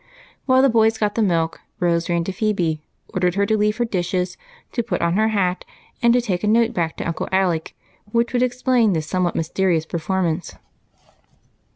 While 0.47 0.63
the 0.63 0.67
boys 0.69 0.97
got 0.97 1.13
the 1.13 1.21
milk 1.21 1.61
Rose 1.79 2.09
ran 2.09 2.23
to 2.23 2.31
Phebe, 2.31 2.81
ordered 3.13 3.35
her 3.35 3.45
to 3.45 3.55
leave 3.55 3.77
her 3.77 3.85
dishes, 3.85 4.35
to 4.71 4.81
put 4.81 4.99
on 4.99 5.13
her 5.13 5.27
hat 5.27 5.63
and 6.01 6.11
take 6.23 6.43
a 6.43 6.47
note 6.47 6.73
back 6.73 6.97
to 6.97 7.07
Uncle 7.07 7.29
Alec, 7.31 7.75
which 8.11 8.33
would 8.33 8.41
ex 8.41 8.63
l^lain 8.63 8.95
this 8.95 9.05
somewhat 9.05 9.35
mysterious 9.35 9.85
performance. 9.85 10.55